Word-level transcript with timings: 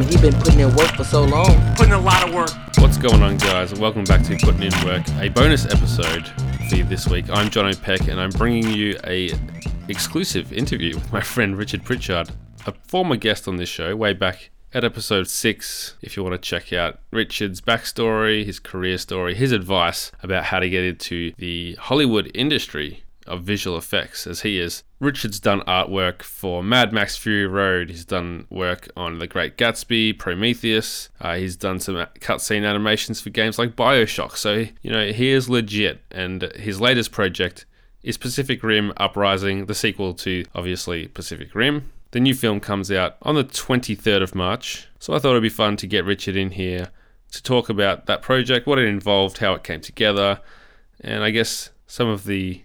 mean, 0.00 0.08
he 0.08 0.30
been 0.30 0.40
putting 0.40 0.60
in 0.60 0.74
work 0.74 0.90
for 0.96 1.04
so 1.04 1.24
long. 1.24 1.74
Putting 1.76 1.92
a 1.92 2.00
lot 2.00 2.26
of 2.26 2.34
work. 2.34 2.50
What's 2.78 2.96
going 2.96 3.22
on, 3.22 3.36
guys? 3.36 3.74
Welcome 3.74 4.04
back 4.04 4.22
to 4.24 4.36
Putting 4.36 4.62
in 4.62 4.84
Work, 4.84 5.06
a 5.18 5.28
bonus 5.28 5.66
episode 5.66 6.28
for 6.68 6.76
you 6.76 6.84
this 6.84 7.06
week. 7.06 7.26
I'm 7.30 7.50
John 7.50 7.66
O'Peck, 7.66 8.08
and 8.08 8.20
I'm 8.20 8.30
bringing 8.30 8.70
you 8.70 8.98
a 9.06 9.30
exclusive 9.88 10.52
interview 10.52 10.94
with 10.94 11.12
my 11.12 11.20
friend 11.20 11.56
Richard 11.56 11.84
Pritchard, 11.84 12.30
a 12.66 12.72
former 12.86 13.16
guest 13.16 13.46
on 13.46 13.56
this 13.56 13.68
show 13.68 13.94
way 13.94 14.12
back 14.12 14.50
at 14.72 14.84
episode 14.84 15.28
six. 15.28 15.96
If 16.00 16.16
you 16.16 16.22
want 16.22 16.34
to 16.34 16.38
check 16.38 16.72
out 16.72 17.00
Richard's 17.10 17.60
backstory, 17.60 18.46
his 18.46 18.58
career 18.58 18.96
story, 18.96 19.34
his 19.34 19.52
advice 19.52 20.12
about 20.22 20.44
how 20.44 20.60
to 20.60 20.70
get 20.70 20.84
into 20.84 21.32
the 21.36 21.74
Hollywood 21.74 22.30
industry 22.34 23.04
of 23.30 23.42
visual 23.42 23.76
effects, 23.76 24.26
as 24.26 24.42
he 24.42 24.58
is. 24.58 24.82
Richard's 24.98 25.40
done 25.40 25.60
artwork 25.62 26.22
for 26.22 26.62
Mad 26.62 26.92
Max 26.92 27.16
Fury 27.16 27.46
Road. 27.46 27.88
He's 27.90 28.04
done 28.04 28.46
work 28.50 28.88
on 28.96 29.18
The 29.18 29.26
Great 29.26 29.56
Gatsby, 29.56 30.18
Prometheus. 30.18 31.08
Uh, 31.20 31.36
he's 31.36 31.56
done 31.56 31.80
some 31.80 31.96
cutscene 32.20 32.68
animations 32.68 33.20
for 33.20 33.30
games 33.30 33.58
like 33.58 33.76
Bioshock. 33.76 34.36
So, 34.36 34.66
you 34.82 34.90
know, 34.90 35.12
he 35.12 35.30
is 35.30 35.48
legit. 35.48 36.00
And 36.10 36.42
his 36.56 36.80
latest 36.80 37.12
project 37.12 37.64
is 38.02 38.18
Pacific 38.18 38.62
Rim 38.62 38.92
Uprising, 38.96 39.66
the 39.66 39.74
sequel 39.74 40.14
to 40.14 40.44
obviously 40.54 41.08
Pacific 41.08 41.54
Rim. 41.54 41.90
The 42.10 42.20
new 42.20 42.34
film 42.34 42.60
comes 42.60 42.90
out 42.90 43.16
on 43.22 43.36
the 43.36 43.44
23rd 43.44 44.22
of 44.22 44.34
March. 44.34 44.88
So 44.98 45.14
I 45.14 45.18
thought 45.18 45.30
it'd 45.30 45.42
be 45.42 45.48
fun 45.48 45.76
to 45.78 45.86
get 45.86 46.04
Richard 46.04 46.36
in 46.36 46.50
here 46.50 46.90
to 47.30 47.42
talk 47.42 47.68
about 47.68 48.06
that 48.06 48.22
project, 48.22 48.66
what 48.66 48.78
it 48.78 48.86
involved, 48.86 49.38
how 49.38 49.54
it 49.54 49.62
came 49.62 49.80
together, 49.80 50.40
and 51.00 51.22
I 51.22 51.30
guess 51.30 51.70
some 51.86 52.08
of 52.08 52.24
the 52.24 52.62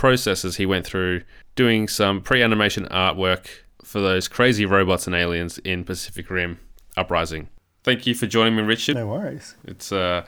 processes 0.00 0.56
he 0.56 0.64
went 0.64 0.86
through 0.86 1.20
doing 1.56 1.86
some 1.86 2.22
pre 2.22 2.42
animation 2.42 2.86
artwork 2.86 3.46
for 3.84 4.00
those 4.00 4.28
crazy 4.28 4.64
robots 4.64 5.06
and 5.06 5.14
aliens 5.14 5.58
in 5.58 5.84
Pacific 5.84 6.30
Rim 6.30 6.58
Uprising. 6.96 7.50
Thank 7.84 8.06
you 8.06 8.14
for 8.14 8.26
joining 8.26 8.56
me, 8.56 8.62
Richard. 8.62 8.96
No 8.96 9.08
worries. 9.08 9.56
It's 9.64 9.92
uh, 9.92 10.24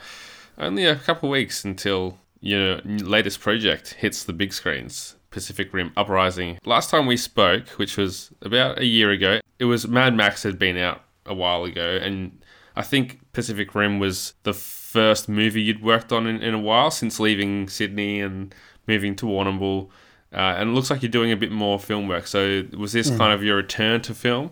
only 0.59 0.85
a 0.85 0.95
couple 0.95 1.27
weeks 1.27 1.65
until 1.65 2.19
your 2.39 2.81
latest 2.85 3.39
project 3.39 3.95
hits 3.95 4.23
the 4.23 4.31
big 4.31 4.53
screens. 4.53 5.15
Pacific 5.31 5.73
Rim 5.73 5.91
Uprising. 5.97 6.59
Last 6.65 6.91
time 6.91 7.07
we 7.07 7.17
spoke, 7.17 7.67
which 7.69 7.97
was 7.97 8.29
about 8.43 8.77
a 8.77 8.85
year 8.85 9.09
ago, 9.09 9.39
it 9.57 9.65
was 9.65 9.87
Mad 9.87 10.15
Max 10.15 10.43
had 10.43 10.59
been 10.59 10.77
out 10.77 11.01
a 11.25 11.33
while 11.33 11.63
ago, 11.63 11.97
and 11.99 12.43
I 12.75 12.83
think 12.83 13.21
Pacific 13.33 13.73
Rim 13.73 13.97
was 13.97 14.35
the 14.43 14.53
first 14.53 15.27
movie 15.27 15.63
you'd 15.63 15.81
worked 15.81 16.11
on 16.11 16.27
in, 16.27 16.43
in 16.43 16.53
a 16.53 16.59
while 16.59 16.91
since 16.91 17.19
leaving 17.19 17.67
Sydney 17.67 18.21
and 18.21 18.53
moving 18.87 19.15
to 19.17 19.25
Warrnambool. 19.25 19.87
Uh, 20.33 20.55
and 20.57 20.69
it 20.69 20.73
looks 20.73 20.89
like 20.89 21.01
you're 21.03 21.11
doing 21.11 21.31
a 21.31 21.37
bit 21.37 21.51
more 21.51 21.79
film 21.79 22.07
work. 22.07 22.25
So 22.25 22.63
was 22.75 22.93
this 22.93 23.09
mm. 23.09 23.17
kind 23.17 23.33
of 23.33 23.43
your 23.43 23.57
return 23.57 24.01
to 24.01 24.13
film? 24.15 24.51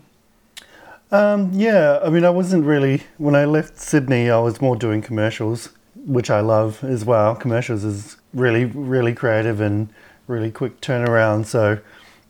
Um, 1.10 1.50
yeah, 1.52 1.98
I 2.02 2.08
mean, 2.08 2.24
I 2.24 2.30
wasn't 2.30 2.64
really 2.64 3.02
when 3.18 3.34
I 3.34 3.44
left 3.44 3.78
Sydney. 3.78 4.30
I 4.30 4.38
was 4.38 4.60
more 4.60 4.76
doing 4.76 5.02
commercials, 5.02 5.70
which 5.94 6.30
I 6.30 6.40
love 6.40 6.82
as 6.82 7.04
well. 7.04 7.34
Commercials 7.34 7.84
is 7.84 8.16
really, 8.32 8.64
really 8.64 9.12
creative 9.12 9.60
and 9.60 9.88
really 10.26 10.50
quick 10.50 10.80
turnaround. 10.80 11.46
So 11.46 11.80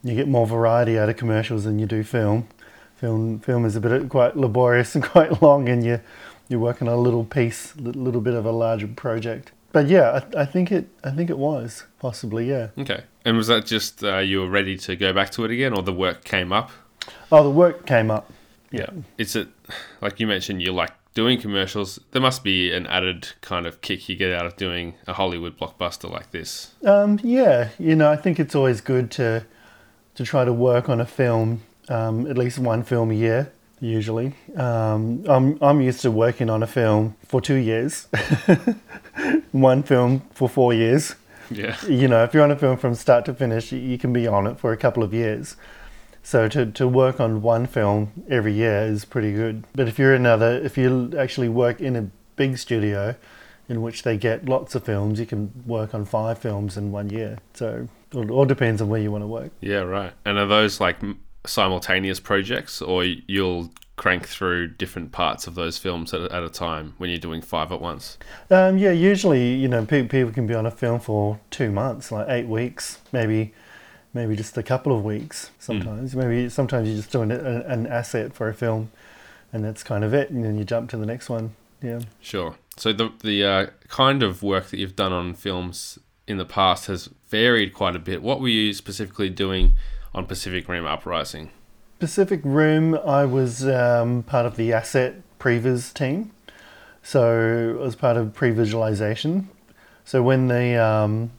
you 0.03 0.15
get 0.15 0.27
more 0.27 0.47
variety 0.47 0.99
out 0.99 1.09
of 1.09 1.17
commercials 1.17 1.65
than 1.65 1.79
you 1.79 1.87
do 1.87 2.03
film. 2.03 2.49
Film 2.97 3.39
film 3.41 3.65
is 3.65 3.77
a 3.77 3.81
bit 3.81 4.09
quite 4.09 4.37
laborious 4.37 4.95
and 4.95 5.05
quite 5.15 5.43
long, 5.43 5.69
and 5.69 5.85
you 5.85 6.01
you're 6.49 6.61
working 6.61 6.89
on 6.89 6.95
a 6.95 7.01
little 7.01 7.25
piece, 7.25 7.75
a 7.77 7.81
little 7.81 8.21
bit 8.21 8.35
of 8.35 8.45
a 8.45 8.53
larger 8.53 8.89
project. 8.89 9.53
But 9.73 9.89
yeah, 9.89 10.21
I, 10.35 10.43
I 10.43 10.45
think 10.45 10.71
it 10.71 10.89
I 11.03 11.11
think 11.11 11.31
it 11.31 11.39
was 11.39 11.85
possibly 11.99 12.49
yeah. 12.49 12.69
Okay, 12.79 13.05
and 13.25 13.37
was 13.37 13.47
that 13.47 13.67
just 13.67 14.05
uh, 14.05 14.19
you 14.19 14.41
were 14.41 14.49
ready 14.49 14.77
to 14.79 14.97
go 14.97 15.13
back 15.13 15.31
to 15.31 15.45
it 15.45 15.51
again, 15.51 15.73
or 15.75 15.83
the 15.83 15.93
work 15.93 16.25
came 16.25 16.53
up? 16.53 16.71
Oh, 17.31 17.43
the 17.43 17.51
work 17.51 17.87
came 17.87 18.11
up. 18.11 18.31
Yeah, 18.71 18.91
it's 19.19 19.35
it 19.35 19.49
like 20.01 20.21
you 20.21 20.27
mentioned. 20.27 20.63
You 20.63 20.73
like 20.73 20.93
doing 21.15 21.41
commercials, 21.41 21.99
there 22.13 22.23
must 22.23 22.43
be 22.43 22.73
an 22.73 22.87
added 22.87 23.29
kind 23.41 23.67
of 23.67 23.81
kick 23.81 24.09
you 24.09 24.17
get 24.17 24.33
out 24.33 24.47
of 24.47 24.57
doing 24.57 24.95
a 25.07 25.13
Hollywood 25.13 25.59
blockbuster 25.59 26.11
like 26.11 26.31
this. 26.31 26.75
Um, 26.85 27.21
yeah, 27.23 27.69
you 27.79 27.95
know, 27.95 28.11
I 28.11 28.17
think 28.17 28.41
it's 28.41 28.55
always 28.55 28.81
good 28.81 29.11
to 29.13 29.45
to 30.15 30.25
try 30.25 30.45
to 30.45 30.53
work 30.53 30.91
on 30.91 31.01
a 31.01 31.07
film, 31.07 31.63
um, 31.89 32.27
at 32.27 32.37
least 32.37 32.59
one 32.59 32.83
film 32.83 33.11
a 33.11 33.15
year. 33.15 33.51
Usually, 33.83 34.33
um, 34.57 35.25
I'm 35.29 35.59
I'm 35.61 35.81
used 35.81 36.03
to 36.03 36.11
working 36.13 36.49
on 36.49 36.63
a 36.63 36.69
film 36.69 37.17
for 37.27 37.41
two 37.41 37.57
years, 37.57 38.07
one 39.51 39.83
film 39.83 40.23
for 40.33 40.49
four 40.49 40.73
years. 40.73 41.17
Yeah, 41.51 41.77
you 41.89 42.07
know, 42.07 42.23
if 42.23 42.33
you're 42.33 42.45
on 42.45 42.53
a 42.53 42.57
film 42.57 42.77
from 42.77 42.95
start 42.95 43.25
to 43.25 43.35
finish, 43.35 43.73
you 43.73 43.99
can 43.99 44.13
be 44.13 44.29
on 44.29 44.47
it 44.47 44.61
for 44.61 44.73
a 44.73 44.77
couple 44.77 45.03
of 45.03 45.13
years. 45.13 45.57
So 46.23 46.47
to, 46.47 46.67
to 46.67 46.87
work 46.87 47.19
on 47.19 47.43
one 47.43 47.67
film 47.67 48.13
every 48.31 48.53
year 48.53 48.83
is 48.83 49.05
pretty 49.05 49.33
good. 49.33 49.65
But 49.75 49.89
if 49.89 49.99
you're 49.99 50.15
another, 50.15 50.59
if 50.59 50.79
you 50.79 51.13
actually 51.19 51.49
work 51.49 51.81
in 51.81 51.97
a 51.97 52.09
big 52.37 52.59
studio 52.59 53.17
in 53.69 53.83
which 53.83 54.05
they 54.05 54.17
get 54.17 54.45
lots 54.45 54.77
of 54.77 54.85
films, 54.85 55.19
you 55.19 55.27
can 55.27 55.53
work 55.67 55.93
on 55.93 56.05
five 56.05 56.39
films 56.39 56.77
in 56.77 56.93
one 56.93 57.11
year. 57.11 57.39
So 57.55 57.89
it 58.13 58.31
all 58.31 58.45
depends 58.45 58.81
on 58.81 58.89
where 58.89 59.01
you 59.01 59.11
want 59.11 59.23
to 59.23 59.29
work. 59.29 59.51
Yeah, 59.61 59.81
right. 59.81 60.13
And 60.25 60.39
are 60.39 60.47
those 60.47 60.81
like 60.81 60.99
simultaneous 61.47 62.21
projects 62.21 62.81
or 62.81 63.05
you'll 63.05 63.71
crank 63.97 64.27
through 64.27 64.69
different 64.69 65.13
parts 65.13 65.47
of 65.47 65.55
those 65.55 65.79
films 65.79 66.15
at, 66.15 66.23
at 66.33 66.43
a 66.43 66.49
time 66.49 66.95
when 66.99 67.11
you're 67.11 67.19
doing 67.19 67.43
five 67.43 67.71
at 67.71 67.81
once? 67.81 68.19
Um, 68.51 68.79
yeah, 68.79 68.93
usually, 68.93 69.55
you 69.55 69.69
know, 69.69 69.85
people, 69.85 70.09
people 70.09 70.33
can 70.33 70.47
be 70.47 70.55
on 70.55 70.67
a 70.67 70.71
film 70.71 71.01
for 71.01 71.41
two 71.51 71.71
months, 71.71 72.11
like 72.11 72.29
eight 72.29 72.47
weeks, 72.47 73.01
maybe 73.13 73.53
maybe 74.15 74.37
just 74.37 74.59
a 74.59 74.63
couple 74.63 74.97
of 74.97 75.05
weeks 75.05 75.51
sometimes. 75.59 76.15
Mm. 76.15 76.19
Maybe 76.19 76.49
sometimes 76.49 76.87
you're 76.87 76.99
just 76.99 77.11
doing 77.11 77.31
an, 77.31 77.47
an 77.47 77.87
asset 77.87 78.35
for 78.35 78.49
a 78.49 78.55
film 78.55 78.91
and 79.53 79.65
that's 79.65 79.83
kind 79.83 80.05
of 80.05 80.13
it. 80.13 80.31
And 80.31 80.45
then 80.45 80.59
you 80.59 80.65
jump 80.65 80.91
to 80.91 80.97
the 80.97 81.07
next 81.07 81.31
one. 81.31 81.55
Yeah. 81.83 82.01
Sure. 82.21 82.57
So 82.77 82.93
the, 82.93 83.13
the 83.23 83.45
uh, 83.45 83.67
kind 83.89 84.23
of 84.23 84.43
work 84.43 84.69
that 84.69 84.79
you've 84.79 84.97
done 84.97 85.13
on 85.13 85.35
films 85.35 85.99
in 86.27 86.39
the 86.39 86.45
past 86.45 86.87
has 86.87 87.09
varied 87.29 87.75
quite 87.75 87.97
a 87.97 87.99
bit. 87.99 88.23
What 88.23 88.41
were 88.41 88.49
you 88.49 88.73
specifically 88.73 89.31
doing 89.31 89.73
on 90.15 90.27
Pacific 90.27 90.69
Rim 90.69 90.87
Uprising? 90.87 91.51
Pacific 91.99 92.41
Rim, 92.43 92.95
I 92.95 93.25
was 93.25 93.67
um, 93.67 94.23
part 94.25 94.47
of 94.47 94.57
the 94.57 94.73
asset 94.73 95.15
previs 95.39 95.93
team. 95.93 96.33
So 97.03 97.77
I 97.81 97.83
was 97.83 97.97
part 97.97 98.17
of 98.17 98.35
pre-visualization. 98.35 99.49
So 100.05 100.23
when 100.23 100.49
the 100.49 100.75
um, 100.83 101.31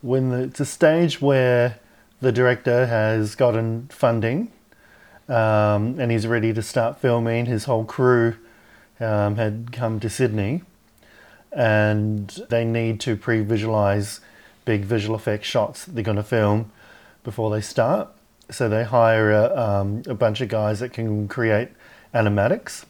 when 0.00 0.30
the, 0.30 0.42
it's 0.44 0.60
a 0.60 0.66
stage 0.66 1.20
where 1.20 1.78
the 2.20 2.32
director 2.32 2.86
has 2.86 3.34
gotten 3.34 3.88
funding 3.88 4.50
um, 5.28 5.98
and 6.00 6.10
he's 6.10 6.26
ready 6.26 6.52
to 6.52 6.62
start 6.62 6.98
filming. 6.98 7.46
His 7.46 7.64
whole 7.64 7.84
crew 7.84 8.36
um, 9.00 9.36
had 9.36 9.70
come 9.72 10.00
to 10.00 10.10
Sydney 10.10 10.62
and 11.52 12.28
they 12.48 12.64
need 12.64 13.00
to 13.00 13.16
pre 13.16 13.42
visualize 13.42 14.20
big 14.64 14.84
visual 14.84 15.16
effects 15.16 15.46
shots 15.46 15.86
they're 15.86 16.04
going 16.04 16.16
to 16.16 16.22
film 16.22 16.70
before 17.28 17.50
they 17.50 17.60
start. 17.60 18.08
So 18.48 18.70
they 18.70 18.84
hire 18.84 19.30
a, 19.30 19.54
um, 19.54 20.02
a 20.06 20.14
bunch 20.14 20.40
of 20.40 20.48
guys 20.48 20.80
that 20.80 20.94
can 20.94 21.28
create 21.28 21.68
animatics. 22.14 22.86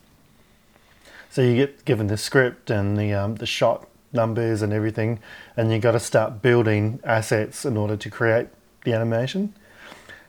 So 1.28 1.42
you 1.42 1.56
get 1.56 1.84
given 1.84 2.06
the 2.06 2.16
script 2.16 2.70
and 2.70 2.96
the 2.96 3.12
um, 3.12 3.34
the 3.34 3.46
shot 3.46 3.88
numbers 4.12 4.62
and 4.62 4.72
everything, 4.72 5.18
and 5.56 5.72
you 5.72 5.80
got 5.80 5.92
to 5.92 6.00
start 6.00 6.40
building 6.40 7.00
assets 7.02 7.64
in 7.64 7.76
order 7.76 7.96
to 7.96 8.08
create 8.08 8.46
the 8.84 8.92
animation. 8.92 9.54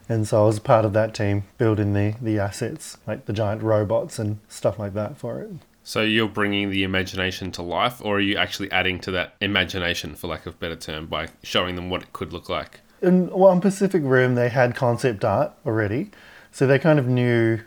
And 0.08 0.26
so 0.26 0.42
I 0.42 0.46
was 0.46 0.58
part 0.58 0.84
of 0.84 0.92
that 0.94 1.14
team 1.14 1.44
building 1.56 1.94
the, 1.94 2.16
the 2.20 2.40
assets, 2.40 2.98
like 3.06 3.26
the 3.26 3.32
giant 3.32 3.62
robots 3.62 4.18
and 4.18 4.40
stuff 4.48 4.76
like 4.76 4.94
that 4.94 5.16
for 5.16 5.40
it. 5.40 5.50
So 5.84 6.02
you're 6.02 6.28
bringing 6.28 6.70
the 6.70 6.82
imagination 6.82 7.52
to 7.52 7.62
life, 7.62 8.04
or 8.04 8.16
are 8.16 8.20
you 8.20 8.36
actually 8.36 8.72
adding 8.72 8.98
to 9.00 9.12
that 9.12 9.34
imagination, 9.40 10.16
for 10.16 10.26
lack 10.26 10.46
of 10.46 10.54
a 10.54 10.56
better 10.56 10.76
term, 10.76 11.06
by 11.06 11.28
showing 11.44 11.76
them 11.76 11.90
what 11.90 12.02
it 12.02 12.12
could 12.12 12.32
look 12.32 12.48
like? 12.48 12.80
In, 13.02 13.30
one 13.30 13.52
on 13.52 13.60
Pacific 13.60 14.02
Rim, 14.04 14.34
they 14.34 14.50
had 14.50 14.74
concept 14.74 15.24
art 15.24 15.52
already, 15.64 16.10
so 16.52 16.66
they 16.66 16.78
kind 16.78 16.98
of 16.98 17.06
knew 17.06 17.60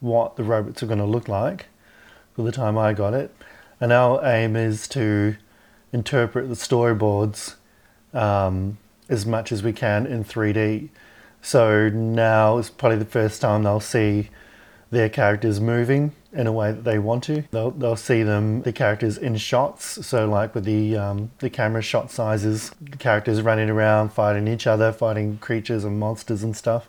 what 0.00 0.36
the 0.36 0.42
robots 0.42 0.82
were 0.82 0.88
going 0.88 0.98
to 0.98 1.04
look 1.04 1.28
like 1.28 1.66
for 2.34 2.42
the 2.42 2.52
time 2.52 2.76
I 2.76 2.92
got 2.92 3.14
it. 3.14 3.34
And 3.80 3.92
our 3.92 4.24
aim 4.24 4.56
is 4.56 4.88
to 4.88 5.36
interpret 5.92 6.48
the 6.48 6.54
storyboards 6.54 7.54
um, 8.12 8.78
as 9.08 9.26
much 9.26 9.52
as 9.52 9.62
we 9.62 9.72
can 9.72 10.06
in 10.06 10.24
3D. 10.24 10.88
So 11.42 11.88
now 11.88 12.58
is 12.58 12.70
probably 12.70 12.98
the 12.98 13.04
first 13.04 13.40
time 13.40 13.62
they'll 13.62 13.80
see 13.80 14.30
their 14.90 15.08
characters 15.08 15.60
moving 15.60 16.12
in 16.32 16.46
a 16.46 16.52
way 16.52 16.72
that 16.72 16.84
they 16.84 16.98
want 16.98 17.24
to. 17.24 17.42
They'll, 17.50 17.70
they'll 17.70 17.96
see 17.96 18.22
them, 18.22 18.62
the 18.62 18.72
characters 18.72 19.18
in 19.18 19.36
shots. 19.36 20.06
So 20.06 20.28
like 20.28 20.54
with 20.54 20.64
the, 20.64 20.96
um, 20.96 21.30
the 21.38 21.50
camera 21.50 21.82
shot 21.82 22.10
sizes, 22.10 22.70
the 22.80 22.96
characters 22.96 23.42
running 23.42 23.70
around, 23.70 24.12
fighting 24.12 24.48
each 24.48 24.66
other, 24.66 24.92
fighting 24.92 25.38
creatures 25.38 25.84
and 25.84 25.98
monsters 25.98 26.42
and 26.42 26.56
stuff. 26.56 26.88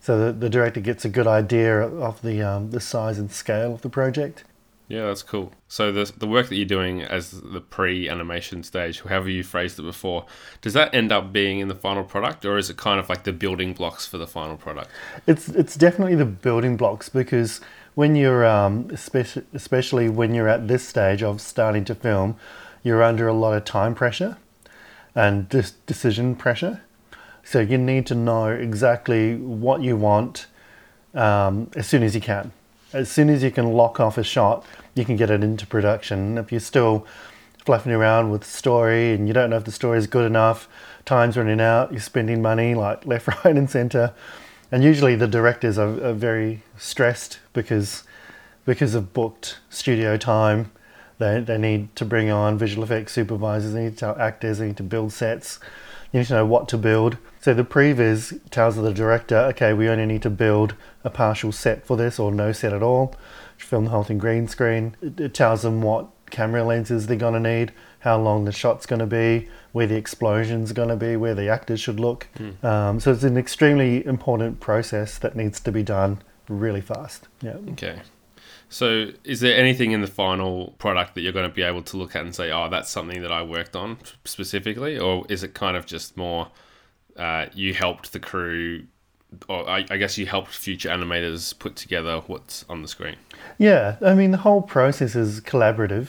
So 0.00 0.26
the, 0.26 0.32
the 0.32 0.50
director 0.50 0.80
gets 0.80 1.04
a 1.04 1.08
good 1.08 1.26
idea 1.26 1.80
of 1.80 2.22
the, 2.22 2.42
um, 2.42 2.70
the 2.70 2.80
size 2.80 3.18
and 3.18 3.30
scale 3.30 3.74
of 3.74 3.82
the 3.82 3.88
project. 3.88 4.44
Yeah, 4.88 5.06
that's 5.06 5.22
cool. 5.22 5.52
So 5.66 5.90
the 5.90 6.12
the 6.16 6.28
work 6.28 6.48
that 6.48 6.56
you're 6.56 6.64
doing 6.64 7.02
as 7.02 7.32
the 7.32 7.60
pre-animation 7.60 8.62
stage, 8.62 9.00
however 9.02 9.28
you 9.28 9.42
phrased 9.42 9.80
it 9.80 9.82
before, 9.82 10.26
does 10.60 10.74
that 10.74 10.94
end 10.94 11.10
up 11.10 11.32
being 11.32 11.58
in 11.58 11.66
the 11.66 11.74
final 11.74 12.04
product, 12.04 12.44
or 12.44 12.56
is 12.56 12.70
it 12.70 12.76
kind 12.76 13.00
of 13.00 13.08
like 13.08 13.24
the 13.24 13.32
building 13.32 13.72
blocks 13.72 14.06
for 14.06 14.16
the 14.16 14.28
final 14.28 14.56
product? 14.56 14.90
It's 15.26 15.48
it's 15.48 15.74
definitely 15.74 16.14
the 16.14 16.24
building 16.24 16.76
blocks 16.76 17.08
because 17.08 17.60
when 17.96 18.14
you're 18.14 18.46
um, 18.46 18.88
especially 18.92 19.42
especially 19.52 20.08
when 20.08 20.34
you're 20.34 20.48
at 20.48 20.68
this 20.68 20.86
stage 20.86 21.22
of 21.22 21.40
starting 21.40 21.84
to 21.86 21.94
film, 21.94 22.36
you're 22.84 23.02
under 23.02 23.26
a 23.26 23.34
lot 23.34 23.56
of 23.56 23.64
time 23.64 23.94
pressure 23.94 24.36
and 25.16 25.48
dis- 25.48 25.72
decision 25.86 26.36
pressure. 26.36 26.82
So 27.42 27.58
you 27.58 27.78
need 27.78 28.06
to 28.06 28.14
know 28.14 28.48
exactly 28.48 29.34
what 29.34 29.82
you 29.82 29.96
want 29.96 30.46
um, 31.14 31.70
as 31.74 31.88
soon 31.88 32.02
as 32.04 32.14
you 32.14 32.20
can. 32.20 32.52
As 32.92 33.10
soon 33.10 33.28
as 33.28 33.42
you 33.42 33.50
can 33.50 33.72
lock 33.72 34.00
off 34.00 34.16
a 34.16 34.22
shot, 34.22 34.64
you 34.94 35.04
can 35.04 35.16
get 35.16 35.30
it 35.30 35.42
into 35.42 35.66
production. 35.66 36.38
If 36.38 36.50
you're 36.50 36.60
still 36.60 37.06
fluffing 37.64 37.92
around 37.92 38.30
with 38.30 38.44
story 38.44 39.12
and 39.12 39.26
you 39.26 39.34
don't 39.34 39.50
know 39.50 39.56
if 39.56 39.64
the 39.64 39.72
story 39.72 39.98
is 39.98 40.06
good 40.06 40.24
enough, 40.24 40.68
time's 41.04 41.36
running 41.36 41.60
out, 41.60 41.90
you're 41.90 42.00
spending 42.00 42.40
money 42.40 42.74
like 42.74 43.04
left, 43.06 43.26
right, 43.26 43.56
and 43.56 43.68
center. 43.68 44.14
And 44.70 44.82
usually 44.82 45.14
the 45.16 45.28
directors 45.28 45.78
are, 45.78 46.02
are 46.04 46.12
very 46.12 46.62
stressed 46.76 47.38
because 47.52 48.04
because 48.66 48.94
of 48.94 49.14
booked 49.14 49.58
studio 49.70 50.18
time. 50.18 50.70
They, 51.18 51.40
they 51.40 51.56
need 51.56 51.96
to 51.96 52.04
bring 52.04 52.30
on 52.30 52.58
visual 52.58 52.84
effects 52.84 53.12
supervisors, 53.12 53.72
they 53.72 53.84
need 53.84 53.92
to 53.92 53.96
tell 53.96 54.18
actors, 54.18 54.58
they 54.58 54.66
need 54.66 54.76
to 54.76 54.82
build 54.82 55.12
sets. 55.12 55.58
You 56.12 56.20
need 56.20 56.26
to 56.26 56.34
know 56.34 56.46
what 56.46 56.68
to 56.68 56.78
build. 56.78 57.18
So 57.40 57.54
the 57.54 57.64
previs 57.64 58.40
tells 58.50 58.76
the 58.76 58.92
director, 58.92 59.36
okay, 59.36 59.72
we 59.72 59.88
only 59.88 60.06
need 60.06 60.22
to 60.22 60.30
build 60.30 60.74
a 61.04 61.10
partial 61.10 61.52
set 61.52 61.86
for 61.86 61.96
this 61.96 62.18
or 62.18 62.32
no 62.32 62.52
set 62.52 62.72
at 62.72 62.82
all. 62.82 63.14
Film 63.56 63.84
the 63.84 63.90
whole 63.90 64.04
thing 64.04 64.18
green 64.18 64.48
screen. 64.48 64.96
It, 65.00 65.18
it 65.20 65.34
tells 65.34 65.62
them 65.62 65.82
what 65.82 66.08
camera 66.30 66.64
lenses 66.64 67.06
they're 67.06 67.16
going 67.16 67.40
to 67.42 67.56
need, 67.56 67.72
how 68.00 68.18
long 68.20 68.44
the 68.44 68.52
shot's 68.52 68.86
going 68.86 69.00
to 69.00 69.06
be, 69.06 69.48
where 69.72 69.86
the 69.86 69.96
explosion's 69.96 70.72
going 70.72 70.88
to 70.88 70.96
be, 70.96 71.16
where 71.16 71.34
the 71.34 71.48
actors 71.48 71.80
should 71.80 72.00
look. 72.00 72.28
Um, 72.64 73.00
so 73.00 73.12
it's 73.12 73.22
an 73.22 73.36
extremely 73.36 74.04
important 74.04 74.60
process 74.60 75.18
that 75.18 75.36
needs 75.36 75.60
to 75.60 75.72
be 75.72 75.82
done 75.82 76.22
really 76.48 76.80
fast. 76.80 77.28
Yeah. 77.40 77.56
Okay. 77.72 78.00
So, 78.68 79.12
is 79.24 79.40
there 79.40 79.56
anything 79.56 79.92
in 79.92 80.00
the 80.00 80.06
final 80.06 80.74
product 80.78 81.14
that 81.14 81.20
you're 81.20 81.32
going 81.32 81.48
to 81.48 81.54
be 81.54 81.62
able 81.62 81.82
to 81.82 81.96
look 81.96 82.16
at 82.16 82.22
and 82.22 82.34
say, 82.34 82.50
"Oh, 82.50 82.68
that's 82.68 82.90
something 82.90 83.22
that 83.22 83.32
I 83.32 83.42
worked 83.42 83.76
on 83.76 83.98
specifically," 84.24 84.98
or 84.98 85.24
is 85.28 85.42
it 85.44 85.54
kind 85.54 85.76
of 85.76 85.86
just 85.86 86.16
more 86.16 86.48
uh, 87.16 87.46
you 87.54 87.74
helped 87.74 88.12
the 88.12 88.20
crew, 88.20 88.86
or 89.48 89.68
I, 89.68 89.86
I 89.90 89.96
guess 89.96 90.18
you 90.18 90.26
helped 90.26 90.50
future 90.50 90.88
animators 90.88 91.56
put 91.58 91.76
together 91.76 92.22
what's 92.26 92.64
on 92.68 92.82
the 92.82 92.88
screen? 92.88 93.16
Yeah, 93.58 93.96
I 94.04 94.14
mean 94.14 94.32
the 94.32 94.38
whole 94.38 94.62
process 94.62 95.14
is 95.14 95.40
collaborative. 95.40 96.08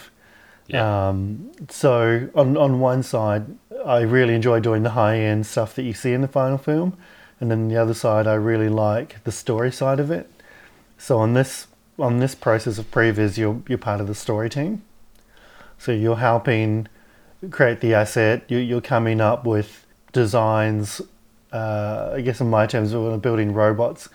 Yeah. 0.67 1.09
Um, 1.09 1.51
so 1.69 2.29
on 2.35 2.57
on 2.57 2.79
one 2.79 3.03
side, 3.03 3.45
I 3.85 4.01
really 4.01 4.33
enjoy 4.33 4.59
doing 4.59 4.83
the 4.83 4.91
high 4.91 5.19
end 5.19 5.45
stuff 5.45 5.75
that 5.75 5.83
you 5.83 5.93
see 5.93 6.13
in 6.13 6.21
the 6.21 6.27
final 6.27 6.57
film, 6.57 6.97
and 7.39 7.51
then 7.51 7.67
the 7.67 7.77
other 7.77 7.93
side, 7.93 8.27
I 8.27 8.33
really 8.33 8.69
like 8.69 9.23
the 9.23 9.31
story 9.31 9.71
side 9.71 9.99
of 9.99 10.11
it. 10.11 10.29
So 10.97 11.19
on 11.19 11.33
this 11.33 11.67
on 11.99 12.19
this 12.19 12.35
process 12.35 12.77
of 12.77 12.89
previs, 12.91 13.37
you're 13.37 13.61
you're 13.67 13.77
part 13.77 14.01
of 14.01 14.07
the 14.07 14.15
story 14.15 14.49
team. 14.49 14.83
So 15.77 15.91
you're 15.91 16.17
helping 16.17 16.87
create 17.51 17.81
the 17.81 17.93
asset. 17.93 18.43
You, 18.47 18.57
you're 18.57 18.81
coming 18.81 19.21
up 19.21 19.45
with 19.45 19.85
designs. 20.11 21.01
Uh, 21.51 22.13
I 22.15 22.21
guess 22.21 22.41
in 22.41 22.49
my 22.49 22.67
terms, 22.67 22.93
we're 22.93 23.17
building 23.17 23.53
robots. 23.53 24.09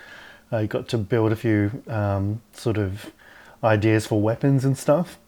Uh, 0.53 0.59
you 0.59 0.67
got 0.67 0.89
to 0.89 0.99
build 0.99 1.33
a 1.33 1.37
few 1.37 1.83
um, 1.89 2.43
sort 2.53 2.77
of 2.77 3.11
ideas 3.65 4.07
for 4.07 4.21
weapons 4.21 4.65
and 4.65 4.77
stuff. 4.77 5.19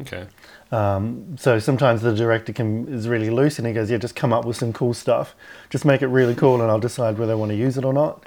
Okay. 0.00 0.26
Um, 0.72 1.36
so 1.38 1.58
sometimes 1.58 2.02
the 2.02 2.14
director 2.14 2.52
can 2.52 2.88
is 2.88 3.06
really 3.06 3.30
loose 3.30 3.58
and 3.58 3.66
he 3.68 3.72
goes, 3.72 3.90
"Yeah, 3.90 3.98
just 3.98 4.16
come 4.16 4.32
up 4.32 4.44
with 4.44 4.56
some 4.56 4.72
cool 4.72 4.94
stuff. 4.94 5.34
Just 5.70 5.84
make 5.84 6.02
it 6.02 6.08
really 6.08 6.34
cool, 6.34 6.60
and 6.60 6.70
I'll 6.70 6.80
decide 6.80 7.18
whether 7.18 7.32
I 7.32 7.36
want 7.36 7.50
to 7.50 7.56
use 7.56 7.76
it 7.76 7.84
or 7.84 7.92
not." 7.92 8.24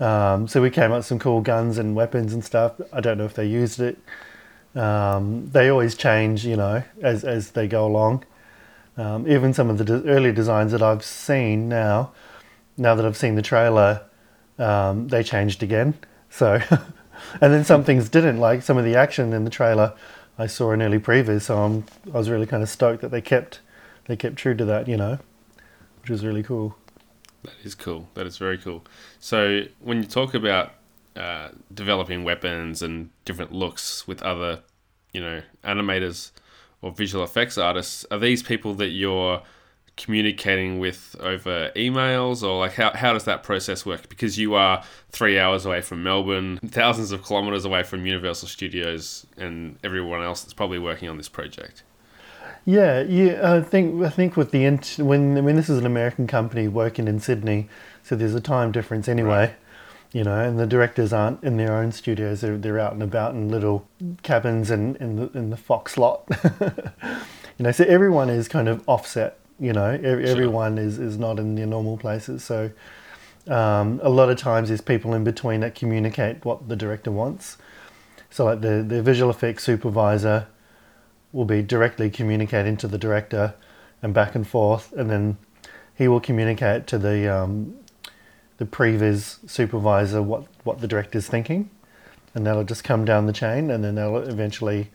Um, 0.00 0.48
so 0.48 0.60
we 0.60 0.70
came 0.70 0.90
up 0.90 0.98
with 0.98 1.06
some 1.06 1.18
cool 1.18 1.40
guns 1.40 1.78
and 1.78 1.94
weapons 1.94 2.32
and 2.32 2.44
stuff. 2.44 2.80
I 2.92 3.00
don't 3.00 3.18
know 3.18 3.24
if 3.24 3.34
they 3.34 3.46
used 3.46 3.80
it. 3.80 3.98
Um, 4.74 5.48
they 5.50 5.68
always 5.68 5.94
change, 5.94 6.44
you 6.44 6.56
know, 6.56 6.82
as 7.00 7.24
as 7.24 7.52
they 7.52 7.68
go 7.68 7.86
along. 7.86 8.24
Um, 8.96 9.28
even 9.28 9.54
some 9.54 9.70
of 9.70 9.78
the 9.78 9.84
de- 9.84 10.04
early 10.04 10.32
designs 10.32 10.72
that 10.72 10.82
I've 10.82 11.04
seen 11.04 11.68
now, 11.68 12.12
now 12.76 12.94
that 12.94 13.04
I've 13.04 13.16
seen 13.16 13.34
the 13.34 13.42
trailer, 13.42 14.02
um, 14.58 15.08
they 15.08 15.22
changed 15.22 15.62
again. 15.62 15.94
So, 16.30 16.60
and 17.40 17.52
then 17.52 17.64
some 17.64 17.84
things 17.84 18.08
didn't. 18.08 18.38
Like 18.38 18.62
some 18.62 18.76
of 18.76 18.84
the 18.84 18.96
action 18.96 19.32
in 19.32 19.44
the 19.44 19.50
trailer, 19.50 19.94
I 20.38 20.46
saw 20.46 20.72
in 20.72 20.82
early 20.82 20.98
previews. 20.98 21.42
So 21.42 21.58
I'm, 21.58 21.84
I 22.12 22.18
was 22.18 22.28
really 22.30 22.46
kind 22.46 22.62
of 22.62 22.68
stoked 22.68 23.02
that 23.02 23.10
they 23.10 23.20
kept 23.20 23.60
they 24.06 24.16
kept 24.16 24.36
true 24.36 24.54
to 24.54 24.64
that, 24.64 24.88
you 24.88 24.96
know, 24.96 25.18
which 26.00 26.10
was 26.10 26.24
really 26.24 26.42
cool. 26.42 26.76
That 27.44 27.54
is 27.62 27.74
cool. 27.74 28.08
That 28.14 28.26
is 28.26 28.38
very 28.38 28.58
cool. 28.58 28.84
So 29.20 29.62
when 29.80 29.98
you 29.98 30.08
talk 30.08 30.34
about 30.34 30.72
uh, 31.14 31.50
developing 31.72 32.24
weapons 32.24 32.82
and 32.82 33.10
different 33.24 33.52
looks 33.52 34.08
with 34.08 34.22
other, 34.22 34.62
you 35.12 35.20
know, 35.20 35.42
animators 35.62 36.32
or 36.82 36.90
visual 36.90 37.22
effects 37.22 37.58
artists, 37.58 38.04
are 38.10 38.18
these 38.18 38.42
people 38.42 38.74
that 38.74 38.88
you're 38.88 39.42
communicating 39.96 40.80
with 40.80 41.14
over 41.20 41.70
emails 41.76 42.42
or 42.42 42.58
like 42.58 42.72
how, 42.74 42.90
how 42.94 43.12
does 43.12 43.24
that 43.24 43.42
process 43.42 43.86
work? 43.86 44.08
Because 44.08 44.38
you 44.38 44.54
are 44.54 44.82
three 45.10 45.38
hours 45.38 45.64
away 45.66 45.80
from 45.82 46.02
Melbourne, 46.02 46.58
thousands 46.66 47.12
of 47.12 47.22
kilometers 47.22 47.64
away 47.64 47.82
from 47.84 48.04
Universal 48.06 48.48
Studios 48.48 49.26
and 49.36 49.78
everyone 49.84 50.22
else 50.22 50.42
that's 50.42 50.54
probably 50.54 50.78
working 50.78 51.08
on 51.08 51.16
this 51.16 51.28
project. 51.28 51.84
Yeah, 52.64 53.02
yeah. 53.02 53.56
I 53.56 53.60
think 53.60 54.02
I 54.02 54.08
think 54.08 54.36
with 54.36 54.50
the 54.50 54.64
int- 54.64 54.98
when 54.98 55.36
I 55.36 55.40
mean 55.42 55.56
this 55.56 55.68
is 55.68 55.78
an 55.78 55.86
American 55.86 56.26
company 56.26 56.66
working 56.66 57.08
in 57.08 57.20
Sydney, 57.20 57.68
so 58.02 58.16
there's 58.16 58.34
a 58.34 58.40
time 58.40 58.72
difference 58.72 59.08
anyway. 59.08 59.28
Right. 59.48 59.54
You 60.12 60.22
know, 60.24 60.38
and 60.38 60.58
the 60.58 60.66
directors 60.66 61.12
aren't 61.12 61.42
in 61.42 61.56
their 61.58 61.72
own 61.76 61.92
studios; 61.92 62.40
they're 62.40 62.56
they're 62.56 62.78
out 62.78 62.92
and 62.94 63.02
about 63.02 63.34
in 63.34 63.50
little 63.50 63.86
cabins 64.22 64.70
and 64.70 64.96
in 64.96 65.16
the 65.16 65.30
in 65.38 65.50
the 65.50 65.56
Fox 65.56 65.98
lot. 65.98 66.24
you 67.58 67.64
know, 67.64 67.72
so 67.72 67.84
everyone 67.84 68.30
is 68.30 68.48
kind 68.48 68.68
of 68.68 68.82
offset. 68.88 69.38
You 69.60 69.72
know, 69.72 69.90
Ev- 69.90 70.24
everyone 70.24 70.78
is 70.78 70.98
is 70.98 71.18
not 71.18 71.38
in 71.38 71.56
their 71.56 71.66
normal 71.66 71.98
places. 71.98 72.44
So 72.44 72.70
um, 73.46 74.00
a 74.02 74.08
lot 74.08 74.30
of 74.30 74.38
times 74.38 74.68
there's 74.68 74.80
people 74.80 75.12
in 75.14 75.22
between 75.24 75.60
that 75.60 75.74
communicate 75.74 76.44
what 76.44 76.68
the 76.68 76.76
director 76.76 77.10
wants. 77.10 77.58
So 78.30 78.46
like 78.46 78.62
the 78.62 78.82
the 78.86 79.02
visual 79.02 79.30
effects 79.30 79.64
supervisor 79.64 80.46
will 81.34 81.44
be 81.44 81.60
directly 81.60 82.08
communicating 82.08 82.76
to 82.78 82.88
the 82.88 82.96
director 82.96 83.54
and 84.00 84.14
back 84.14 84.34
and 84.34 84.46
forth, 84.46 84.92
and 84.92 85.10
then 85.10 85.36
he 85.94 86.08
will 86.08 86.20
communicate 86.20 86.86
to 86.86 86.98
the 86.98 87.28
um, 87.28 87.74
the 88.58 88.64
previs 88.64 89.38
supervisor 89.48 90.22
what 90.22 90.46
what 90.62 90.80
the 90.80 90.88
director's 90.88 91.26
thinking, 91.26 91.68
and 92.34 92.46
that'll 92.46 92.64
just 92.64 92.84
come 92.84 93.04
down 93.04 93.26
the 93.26 93.32
chain, 93.32 93.70
and 93.70 93.84
then 93.84 93.96
they'll 93.96 94.16
eventually 94.16 94.90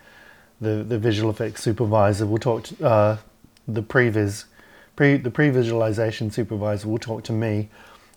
the 0.62 0.84
the 0.84 0.98
visual 0.98 1.30
effects 1.30 1.62
supervisor 1.62 2.26
will 2.26 2.40
talk 2.40 2.64
to 2.64 2.86
uh, 2.86 3.18
the 3.68 3.84
previs 3.84 4.46
pre 4.96 5.18
the 5.18 5.32
pre-visualization 5.32 6.32
supervisor 6.32 6.88
will 6.88 6.98
talk 6.98 7.24
to 7.26 7.34
me 7.34 7.70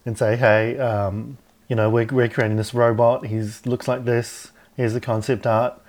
and 0.05 0.17
say, 0.17 0.37
hey, 0.37 0.79
um, 0.79 1.39
you 1.69 1.77
know, 1.77 1.89
we're, 1.89 2.07
we're 2.07 2.29
creating 2.29 2.57
this 2.57 2.75
robot. 2.75 3.27
He's 3.27 3.65
looks 3.67 3.89
like 3.89 4.05
this. 4.05 4.51
Here's 4.77 4.93
the 4.93 5.01
concept 5.01 5.47
art. 5.47 5.81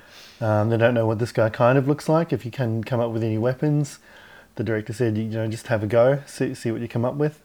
Um, 0.44 0.70
they 0.70 0.78
don't 0.78 0.94
know 0.94 1.06
what 1.06 1.20
this 1.20 1.32
guy 1.32 1.50
kind 1.50 1.78
of 1.78 1.88
looks 1.88 2.10
like. 2.10 2.34
If 2.34 2.44
you 2.44 2.52
can 2.52 2.84
come 2.84 3.00
up 3.00 3.12
with 3.12 3.24
any 3.24 3.38
weapons, 3.38 4.00
the 4.56 4.64
director 4.64 4.92
said, 4.92 5.18
you 5.18 5.24
know, 5.24 5.48
just 5.48 5.68
have 5.68 5.84
a 5.84 5.88
go, 5.88 6.22
see, 6.26 6.54
see 6.54 6.70
what 6.70 6.82
you 6.82 6.90
come 6.90 7.06
up 7.06 7.16
with. 7.16 7.42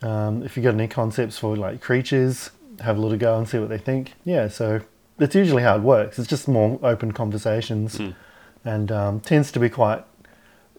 Um, 0.00 0.42
if 0.42 0.56
you 0.56 0.62
got 0.62 0.72
any 0.74 0.88
concepts 0.88 1.36
for 1.38 1.54
like 1.56 1.82
creatures, 1.82 2.50
have 2.80 2.96
a 2.96 3.00
little 3.00 3.18
go 3.18 3.36
and 3.36 3.46
see 3.46 3.58
what 3.58 3.68
they 3.68 3.76
think. 3.76 4.14
Yeah, 4.24 4.48
so 4.48 4.80
that's 5.18 5.34
usually 5.34 5.62
how 5.62 5.76
it 5.76 5.82
works. 5.82 6.18
It's 6.18 6.28
just 6.28 6.48
more 6.48 6.78
open 6.82 7.12
conversations, 7.12 8.00
and 8.64 8.90
um, 8.90 9.20
tends 9.20 9.52
to 9.52 9.60
be 9.60 9.68
quite, 9.68 10.02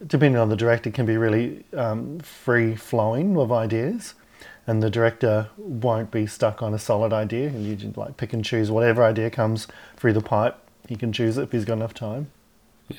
depending 0.05 0.41
on 0.41 0.49
the 0.49 0.55
director, 0.55 0.89
can 0.89 1.05
be 1.05 1.15
really 1.15 1.63
um, 1.77 2.19
free 2.21 2.75
flowing 2.75 3.37
of 3.37 3.51
ideas. 3.51 4.15
And 4.65 4.81
the 4.81 4.89
director 4.89 5.49
won't 5.57 6.09
be 6.09 6.25
stuck 6.25 6.63
on 6.63 6.73
a 6.73 6.79
solid 6.79 7.13
idea. 7.13 7.47
And 7.49 7.65
you 7.65 7.75
just 7.75 7.97
like 7.97 8.17
pick 8.17 8.33
and 8.33 8.43
choose 8.43 8.71
whatever 8.71 9.03
idea 9.03 9.29
comes 9.29 9.67
through 9.97 10.13
the 10.13 10.21
pipe. 10.21 10.57
He 10.91 10.97
can 10.97 11.13
choose 11.13 11.37
it 11.37 11.43
if 11.43 11.53
he's 11.53 11.63
got 11.63 11.75
enough 11.75 11.93
time. 11.93 12.31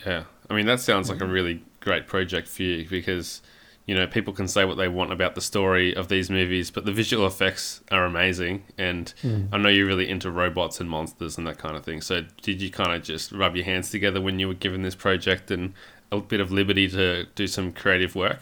Yeah, 0.07 0.23
I 0.49 0.55
mean 0.55 0.65
that 0.65 0.81
sounds 0.81 1.11
like 1.11 1.21
a 1.21 1.25
mm-hmm. 1.25 1.33
really 1.35 1.65
great 1.81 2.07
project 2.07 2.49
for 2.49 2.63
you 2.63 2.89
because 2.89 3.43
you 3.85 3.95
know 3.95 4.07
people 4.07 4.33
can 4.33 4.49
say 4.49 4.65
what 4.65 4.79
they 4.79 4.89
want 4.89 5.13
about 5.13 5.35
the 5.35 5.43
story 5.43 5.95
of 5.95 6.09
these 6.09 6.31
movies, 6.31 6.71
but 6.71 6.87
the 6.87 6.93
visual 6.93 7.27
effects 7.27 7.83
are 7.91 8.07
amazing, 8.07 8.65
and 8.79 9.13
mm. 9.23 9.47
I 9.53 9.59
know 9.59 9.69
you're 9.69 9.87
really 9.87 10.09
into 10.09 10.31
robots 10.31 10.81
and 10.81 10.89
monsters 10.89 11.37
and 11.37 11.47
that 11.47 11.59
kind 11.59 11.77
of 11.77 11.85
thing. 11.85 12.01
So 12.01 12.25
did 12.41 12.63
you 12.63 12.71
kind 12.71 12.95
of 12.95 13.03
just 13.03 13.31
rub 13.31 13.57
your 13.57 13.67
hands 13.67 13.91
together 13.91 14.23
when 14.23 14.39
you 14.39 14.49
were 14.49 14.55
given 14.55 14.81
this 14.81 14.95
project 14.95 15.51
and 15.51 15.75
a 16.11 16.19
bit 16.19 16.41
of 16.41 16.51
liberty 16.51 16.89
to 16.89 17.27
do 17.35 17.47
some 17.47 17.73
creative 17.73 18.15
work? 18.15 18.39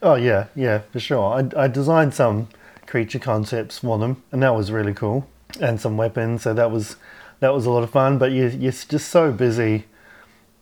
Oh 0.00 0.14
yeah, 0.14 0.46
yeah, 0.56 0.78
for 0.92 0.98
sure. 0.98 1.46
I, 1.54 1.64
I 1.64 1.68
designed 1.68 2.14
some 2.14 2.48
creature 2.86 3.18
concepts 3.18 3.80
for 3.80 3.98
them, 3.98 4.22
and 4.32 4.42
that 4.42 4.54
was 4.54 4.72
really 4.72 4.94
cool, 4.94 5.28
and 5.60 5.78
some 5.78 5.98
weapons. 5.98 6.40
So 6.40 6.54
that 6.54 6.70
was 6.70 6.96
that 7.40 7.54
was 7.54 7.66
a 7.66 7.70
lot 7.70 7.82
of 7.82 7.90
fun. 7.90 8.18
But 8.18 8.32
you 8.32 8.46
you're 8.48 8.72
just 8.72 9.08
so 9.08 9.32
busy 9.32 9.84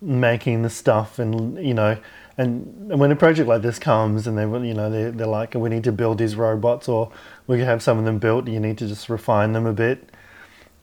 making 0.00 0.62
the 0.62 0.70
stuff 0.70 1.20
and 1.20 1.64
you 1.64 1.72
know 1.72 1.96
and, 2.36 2.90
and 2.90 2.98
when 2.98 3.12
a 3.12 3.16
project 3.16 3.48
like 3.48 3.62
this 3.62 3.78
comes 3.78 4.26
and 4.26 4.36
they 4.36 4.42
you 4.66 4.74
know 4.74 4.90
they 4.90 5.10
they're 5.10 5.26
like 5.26 5.54
we 5.54 5.68
need 5.68 5.84
to 5.84 5.92
build 5.92 6.18
these 6.18 6.34
robots 6.34 6.88
or 6.88 7.12
we 7.46 7.56
can 7.56 7.66
have 7.66 7.80
some 7.80 7.98
of 7.98 8.04
them 8.04 8.18
built 8.18 8.48
you 8.48 8.58
need 8.58 8.76
to 8.78 8.86
just 8.88 9.08
refine 9.08 9.52
them 9.52 9.66
a 9.66 9.72
bit. 9.72 10.08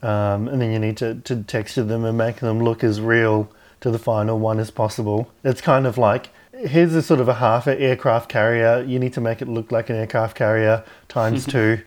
Um, 0.02 0.48
and 0.48 0.62
then 0.62 0.72
you 0.72 0.80
need 0.80 0.96
to, 0.98 1.16
to 1.16 1.44
texture 1.44 1.84
them 1.84 2.06
and 2.06 2.18
make 2.18 2.38
them 2.38 2.64
look 2.64 2.86
as 2.86 3.02
real 3.02 3.52
to 3.82 3.92
the 3.92 4.00
final 4.00 4.40
one 4.40 4.58
as 4.58 4.72
possible. 4.72 5.30
It's 5.44 5.60
kind 5.60 5.86
of 5.86 5.98
like 5.98 6.30
here's 6.54 6.94
a 6.94 7.02
sort 7.02 7.20
of 7.20 7.28
a 7.28 7.36
half 7.36 7.68
an 7.68 7.78
aircraft 7.78 8.30
carrier. 8.30 8.84
You 8.88 9.00
need 9.00 9.14
to 9.14 9.22
make 9.22 9.42
it 9.42 9.48
look 9.48 9.72
like 9.72 9.90
an 9.90 9.98
aircraft 9.98 10.38
carrier 10.38 10.84
times 11.10 11.46
two. 11.48 11.82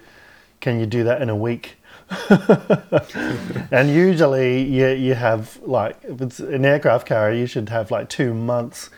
Can 0.61 0.78
you 0.78 0.87
do 0.87 1.04
that 1.04 1.23
in 1.23 1.30
a 1.30 1.37
week 1.37 1.76
and 3.71 3.90
usually 3.90 4.62
you, 4.62 4.88
you 4.88 5.14
have 5.14 5.59
like 5.62 5.97
if 6.04 6.21
it's 6.21 6.40
an 6.40 6.64
aircraft 6.64 7.06
carrier 7.06 7.37
you 7.38 7.47
should 7.47 7.68
have 7.68 7.90
like 7.90 8.09
two 8.09 8.35
months 8.35 8.90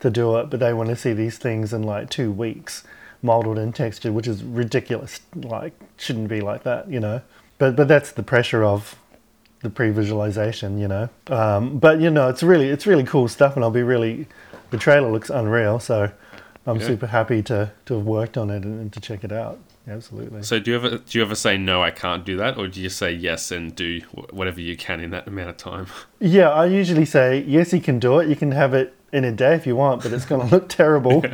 to 0.00 0.10
do 0.10 0.36
it 0.36 0.50
but 0.50 0.60
they 0.60 0.72
want 0.72 0.88
to 0.88 0.96
see 0.96 1.12
these 1.12 1.38
things 1.38 1.72
in 1.72 1.82
like 1.82 2.08
two 2.10 2.30
weeks 2.30 2.84
modeled 3.22 3.58
and 3.58 3.74
textured 3.74 4.12
which 4.14 4.26
is 4.26 4.42
ridiculous 4.42 5.20
like 5.34 5.72
shouldn't 5.96 6.28
be 6.28 6.40
like 6.40 6.62
that 6.62 6.88
you 6.90 7.00
know? 7.00 7.20
But 7.58 7.76
but 7.76 7.88
that's 7.88 8.12
the 8.12 8.22
pressure 8.22 8.64
of 8.64 8.96
the 9.62 9.68
pre-visualization 9.68 10.78
you 10.78 10.88
know? 10.88 11.08
Um, 11.26 11.78
but 11.78 12.00
you 12.00 12.10
know 12.10 12.28
it's 12.28 12.42
really 12.42 12.68
it's 12.68 12.86
really 12.86 13.04
cool 13.04 13.28
stuff 13.28 13.56
and 13.56 13.64
i'll 13.64 13.70
be 13.70 13.82
really 13.82 14.26
the 14.70 14.78
trailer 14.78 15.10
looks 15.10 15.28
unreal 15.30 15.78
so 15.80 16.10
i'm 16.66 16.78
Yeah. 16.80 16.86
super 16.86 17.06
happy 17.08 17.42
to 17.42 17.70
to 17.86 17.94
have 17.94 18.04
worked 18.06 18.38
on 18.38 18.48
it 18.50 18.62
and, 18.64 18.80
and 18.80 18.92
to 18.94 19.00
check 19.00 19.22
it 19.24 19.32
out 19.32 19.58
absolutely 19.88 20.42
So 20.42 20.58
do 20.60 20.70
you 20.70 20.76
ever 20.76 20.90
do 20.98 21.18
you 21.18 21.22
ever 21.24 21.34
say 21.34 21.56
no, 21.56 21.82
I 21.82 21.90
can't 21.90 22.24
do 22.24 22.36
that, 22.36 22.56
or 22.58 22.68
do 22.68 22.80
you 22.80 22.88
say 22.88 23.12
yes 23.12 23.50
and 23.50 23.74
do 23.74 24.00
whatever 24.30 24.60
you 24.60 24.76
can 24.76 25.00
in 25.00 25.10
that 25.10 25.26
amount 25.26 25.50
of 25.50 25.56
time? 25.56 25.86
Yeah, 26.22 26.50
I 26.50 26.66
usually 26.66 27.06
say 27.06 27.42
yes. 27.46 27.72
You 27.72 27.80
can 27.80 27.98
do 27.98 28.18
it. 28.18 28.28
You 28.28 28.36
can 28.36 28.52
have 28.52 28.74
it 28.74 28.94
in 29.12 29.24
a 29.24 29.32
day 29.32 29.54
if 29.54 29.66
you 29.66 29.74
want, 29.74 30.02
but 30.02 30.12
it's 30.12 30.26
going 30.26 30.46
to 30.46 30.54
look 30.54 30.68
terrible. 30.82 31.24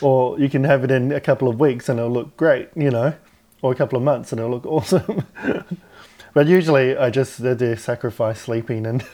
Or 0.00 0.38
you 0.40 0.48
can 0.48 0.64
have 0.64 0.82
it 0.82 0.90
in 0.90 1.12
a 1.12 1.20
couple 1.20 1.46
of 1.48 1.60
weeks 1.60 1.88
and 1.90 1.98
it'll 2.00 2.10
look 2.10 2.34
great, 2.38 2.70
you 2.74 2.90
know, 2.90 3.12
or 3.60 3.70
a 3.70 3.74
couple 3.74 3.98
of 3.98 4.02
months 4.02 4.32
and 4.32 4.40
it'll 4.40 4.50
look 4.52 4.64
awesome. 4.76 5.26
but 6.32 6.46
usually, 6.46 6.96
I 6.96 7.10
just 7.10 7.42
they 7.42 7.76
sacrifice 7.76 8.40
sleeping 8.40 8.86
and 8.86 9.04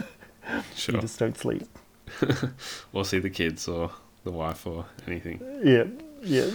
Sure. 0.76 0.94
you 0.94 1.00
just 1.00 1.18
don't 1.18 1.36
sleep. 1.36 1.66
or 2.92 3.04
see 3.04 3.18
the 3.18 3.30
kids 3.30 3.66
or 3.66 3.90
the 4.22 4.30
wife 4.30 4.64
or 4.64 4.86
anything. 5.08 5.40
Yeah, 5.64 5.84
yeah. 6.22 6.50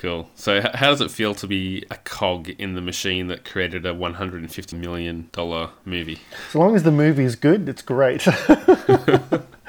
Cool. 0.00 0.30
So 0.34 0.62
how 0.62 0.88
does 0.88 1.02
it 1.02 1.10
feel 1.10 1.34
to 1.34 1.46
be 1.46 1.84
a 1.90 1.96
cog 1.96 2.48
in 2.48 2.74
the 2.74 2.80
machine 2.80 3.26
that 3.26 3.44
created 3.44 3.84
a 3.84 3.92
150 3.92 4.76
million 4.78 5.28
dollar 5.30 5.72
movie? 5.84 6.20
As 6.48 6.54
long 6.54 6.74
as 6.74 6.84
the 6.84 6.90
movie 6.90 7.24
is 7.24 7.36
good, 7.36 7.68
it's 7.68 7.82
great. 7.82 8.26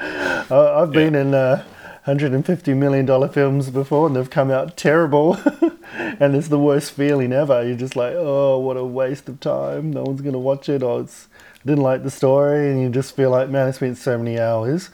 I've 0.00 0.90
been 0.90 1.14
in 1.14 1.34
uh, 1.34 1.66
150 2.04 2.72
million 2.72 3.04
dollar 3.04 3.28
films 3.28 3.68
before, 3.68 4.06
and 4.06 4.16
they've 4.16 4.30
come 4.30 4.50
out 4.50 4.74
terrible, 4.74 5.36
and 5.92 6.34
it's 6.34 6.48
the 6.48 6.58
worst 6.58 6.92
feeling 6.92 7.34
ever. 7.34 7.62
You're 7.62 7.76
just 7.76 7.94
like, 7.94 8.14
oh, 8.16 8.58
what 8.58 8.78
a 8.78 8.84
waste 8.86 9.28
of 9.28 9.38
time. 9.38 9.92
No 9.92 10.02
one's 10.02 10.22
gonna 10.22 10.38
watch 10.38 10.70
it, 10.70 10.82
or 10.82 11.02
it's 11.02 11.28
didn't 11.66 11.84
like 11.84 12.04
the 12.04 12.10
story, 12.10 12.70
and 12.70 12.80
you 12.80 12.88
just 12.88 13.14
feel 13.14 13.28
like, 13.28 13.50
man, 13.50 13.68
I 13.68 13.70
spent 13.72 13.98
so 13.98 14.16
many 14.16 14.40
hours. 14.40 14.88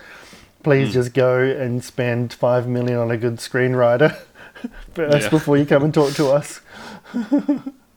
Please 0.65 0.93
just 0.93 1.15
go 1.15 1.39
and 1.39 1.85
spend 1.85 2.33
five 2.33 2.67
million 2.67 2.99
on 2.99 3.13
a 3.13 3.17
good 3.17 3.37
screenwriter 3.37 4.19
first 4.95 5.25
Yeah. 5.25 5.29
before 5.31 5.57
you 5.57 5.67
come 5.67 5.85
and 5.85 5.93
talk 5.95 6.13
to 6.15 6.29
us. 6.29 6.61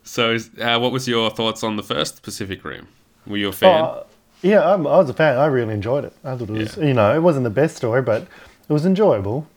So 0.03 0.35
uh, 0.59 0.79
what 0.79 0.91
was 0.91 1.07
your 1.07 1.29
thoughts 1.29 1.63
on 1.63 1.75
the 1.77 1.83
first 1.83 2.23
Pacific 2.23 2.65
Rim? 2.65 2.87
Were 3.27 3.37
you 3.37 3.49
a 3.49 3.51
fan? 3.53 3.83
Oh, 3.83 4.05
yeah, 4.41 4.73
I'm, 4.73 4.85
I 4.87 4.97
was 4.97 5.09
a 5.09 5.13
fan. 5.13 5.37
I 5.37 5.45
really 5.45 5.73
enjoyed 5.75 6.03
it. 6.05 6.13
I 6.23 6.35
thought 6.35 6.49
it 6.49 6.53
was, 6.53 6.75
Yeah. 6.75 6.85
you 6.85 6.93
know, 6.95 7.15
it 7.15 7.19
wasn't 7.19 7.43
the 7.43 7.51
best 7.51 7.77
story, 7.77 8.01
but 8.01 8.23
it 8.23 8.73
was 8.73 8.85
enjoyable. 8.85 9.47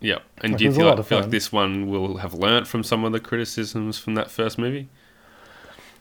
yeah. 0.00 0.18
And 0.42 0.52
like, 0.52 0.58
do 0.58 0.64
you 0.64 0.70
it 0.70 0.70
was 0.70 0.76
a 0.76 0.80
feel 0.80 0.96
like, 0.96 1.06
feel 1.06 1.20
like 1.20 1.30
this 1.30 1.52
one 1.52 1.88
will 1.88 2.16
have 2.18 2.34
learnt 2.34 2.66
from 2.66 2.82
some 2.82 3.04
of 3.04 3.12
the 3.12 3.20
criticisms 3.20 3.96
from 3.98 4.14
that 4.16 4.28
first 4.30 4.58
movie? 4.58 4.88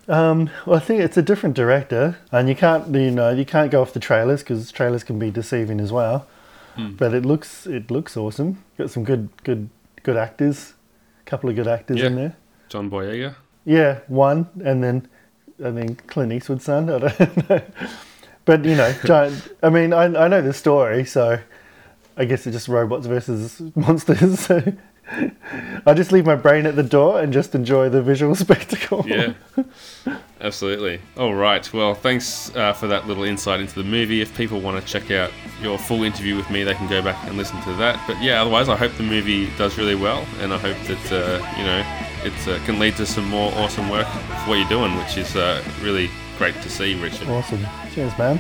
Um, 0.08 0.50
well, 0.66 0.78
I 0.78 0.80
think 0.80 1.00
it's 1.02 1.16
a 1.18 1.22
different 1.22 1.56
director, 1.56 2.18
and 2.32 2.50
you 2.50 2.56
can't, 2.56 2.88
you 2.94 3.12
know, 3.12 3.30
you 3.30 3.46
can't 3.46 3.70
go 3.72 3.82
off 3.84 3.94
the 3.94 4.00
trailers 4.00 4.42
because 4.42 4.72
trailers 4.72 5.04
can 5.04 5.20
be 5.20 5.30
deceiving 5.30 5.80
as 5.80 5.92
well. 5.92 6.28
Hmm. 6.76 6.94
But 6.94 7.14
it 7.14 7.24
looks, 7.24 7.68
it 7.68 7.92
looks 7.92 8.18
awesome. 8.18 8.64
Got 8.80 8.90
some 8.90 9.04
good, 9.04 9.30
good, 9.44 9.70
good 10.04 10.18
actors. 10.18 10.74
A 11.22 11.30
couple 11.30 11.50
of 11.50 11.56
good 11.56 11.68
actors 11.68 11.98
Yeah. 12.00 12.08
in 12.08 12.16
there. 12.16 12.36
John 12.70 12.90
Boyega? 12.90 13.36
Yeah, 13.66 14.00
one, 14.08 14.48
and 14.64 14.84
then 14.84 15.08
I 15.64 15.72
think 15.72 16.08
Clint 16.08 16.32
Eastwood's 16.34 16.64
son. 16.66 16.90
I 16.90 16.98
don't 17.00 17.50
know. 17.50 17.62
But 18.46 18.66
you 18.66 18.76
know, 18.76 18.92
giant. 19.06 19.50
I 19.62 19.70
mean, 19.70 19.94
I 19.94 20.06
I 20.06 20.28
know 20.28 20.42
the 20.42 20.54
story, 20.54 21.06
so 21.06 21.38
I 22.18 22.26
guess 22.26 22.48
it's 22.48 22.56
just 22.56 22.68
robots 22.68 23.06
versus 23.06 23.62
monsters. 23.76 24.40
So 24.48 24.62
I 25.86 25.94
just 25.94 26.12
leave 26.12 26.26
my 26.26 26.36
brain 26.36 26.66
at 26.66 26.76
the 26.76 26.84
door 26.84 27.20
and 27.20 27.34
just 27.34 27.56
enjoy 27.56 27.90
the 27.90 28.02
visual 28.02 28.36
spectacle. 28.46 29.06
Yeah, 29.08 29.34
absolutely. 30.40 31.02
All 31.18 31.34
right. 31.34 31.72
Well, 31.74 31.94
thanks 31.94 32.56
uh, 32.56 32.74
for 32.74 32.88
that 32.88 33.08
little 33.08 33.24
insight 33.24 33.60
into 33.60 33.76
the 33.76 33.84
movie. 33.84 34.22
If 34.22 34.36
people 34.36 34.62
want 34.62 34.84
to 34.84 34.92
check 34.92 35.12
out 35.12 35.32
your 35.62 35.78
full 35.78 36.04
interview 36.04 36.36
with 36.36 36.50
me, 36.50 36.64
they 36.64 36.74
can 36.74 36.88
go 36.88 37.02
back 37.02 37.24
and 37.28 37.38
listen 37.38 37.62
to 37.64 37.74
that. 37.74 38.02
But 38.08 38.22
yeah, 38.22 38.42
otherwise, 38.42 38.70
I 38.70 38.76
hope 38.76 38.94
the 38.94 39.04
movie 39.04 39.50
does 39.58 39.78
really 39.78 39.96
well, 39.96 40.26
and 40.40 40.54
I 40.54 40.58
hope 40.58 40.78
that 40.88 41.12
uh, 41.12 41.58
you 41.58 41.64
know 41.66 41.86
it 42.24 42.48
uh, 42.48 42.64
can 42.66 42.80
lead 42.80 42.96
to 42.98 43.06
some 43.06 43.28
more 43.28 43.52
awesome 43.56 43.90
work 43.90 44.08
for 44.08 44.50
what 44.50 44.60
you're 44.60 44.70
doing, 44.70 44.96
which 44.98 45.18
is 45.18 45.36
uh, 45.36 45.64
really 45.82 46.10
great 46.38 46.56
to 46.62 46.70
see, 46.70 47.00
Richard. 47.02 47.28
Awesome. 47.28 47.66
Cheers, 47.94 48.18
man. 48.18 48.40